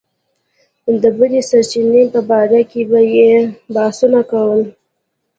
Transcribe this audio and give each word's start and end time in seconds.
د 1.01 1.03
بدۍ 1.17 1.41
د 1.43 1.47
سرچينې 1.49 2.03
په 2.13 2.19
باره 2.29 2.61
کې 2.71 2.81
به 2.89 2.99
يې 3.15 3.31
بحثونه 3.73 4.21
کول. 4.31 4.61